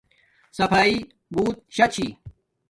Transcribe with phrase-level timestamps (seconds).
[0.57, 0.95] صفاݵݷ
[1.33, 2.07] بوت شا چھی